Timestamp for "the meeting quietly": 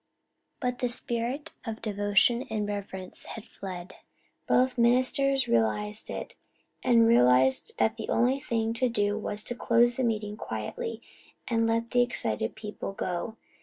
9.97-11.03